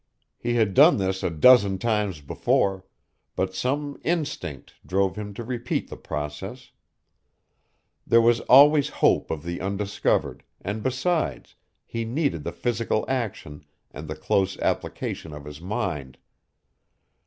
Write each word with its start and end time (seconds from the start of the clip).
He 0.39 0.55
had 0.55 0.73
done 0.73 0.97
this 0.97 1.21
a 1.21 1.29
dozen 1.29 1.77
times 1.77 2.21
before, 2.21 2.87
but 3.35 3.53
some 3.53 3.99
instinct 4.03 4.73
drove 4.83 5.15
him 5.15 5.31
to 5.35 5.43
repeat 5.43 5.89
the 5.91 5.95
process. 5.95 6.71
There 8.07 8.19
was 8.19 8.39
always 8.49 8.89
hope 9.05 9.29
of 9.29 9.43
the 9.43 9.61
undiscovered, 9.61 10.41
and, 10.59 10.81
besides, 10.81 11.55
he 11.85 12.03
needed 12.03 12.43
the 12.43 12.51
physical 12.51 13.05
action 13.07 13.63
and 13.91 14.07
the 14.07 14.15
close 14.15 14.57
application 14.57 15.33
of 15.33 15.45
his 15.45 15.61
mind. 15.61 16.17